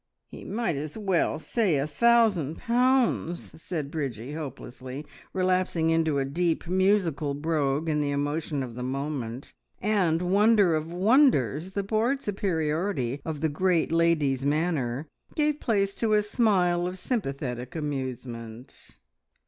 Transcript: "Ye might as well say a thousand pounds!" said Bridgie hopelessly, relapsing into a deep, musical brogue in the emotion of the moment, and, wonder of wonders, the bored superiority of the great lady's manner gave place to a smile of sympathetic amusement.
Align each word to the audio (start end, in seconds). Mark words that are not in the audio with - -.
"Ye 0.31 0.45
might 0.45 0.75
as 0.75 0.97
well 0.97 1.37
say 1.37 1.77
a 1.77 1.85
thousand 1.85 2.57
pounds!" 2.57 3.61
said 3.61 3.91
Bridgie 3.91 4.33
hopelessly, 4.33 5.05
relapsing 5.31 5.91
into 5.91 6.17
a 6.17 6.25
deep, 6.25 6.65
musical 6.67 7.35
brogue 7.35 7.87
in 7.87 8.01
the 8.01 8.09
emotion 8.09 8.63
of 8.63 8.73
the 8.73 8.81
moment, 8.81 9.53
and, 9.79 10.23
wonder 10.23 10.73
of 10.73 10.91
wonders, 10.91 11.73
the 11.73 11.83
bored 11.83 12.23
superiority 12.23 13.21
of 13.23 13.41
the 13.41 13.49
great 13.49 13.91
lady's 13.91 14.43
manner 14.43 15.07
gave 15.35 15.59
place 15.59 15.93
to 15.93 16.13
a 16.13 16.23
smile 16.23 16.87
of 16.87 16.97
sympathetic 16.97 17.75
amusement. 17.75 18.97